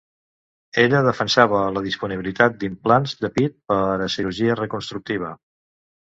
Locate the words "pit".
3.37-3.55